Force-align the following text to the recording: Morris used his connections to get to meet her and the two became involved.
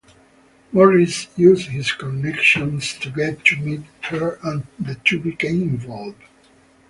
Morris 0.71 1.27
used 1.37 1.67
his 1.67 1.91
connections 1.91 2.97
to 2.97 3.11
get 3.11 3.45
to 3.45 3.55
meet 3.57 3.83
her 4.05 4.39
and 4.43 4.65
the 4.79 4.95
two 5.03 5.19
became 5.19 5.61
involved. 5.61 6.23